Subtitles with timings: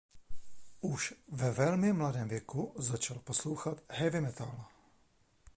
[0.81, 4.65] Už ve velmi mladém věku začal poslouchat heavy metal.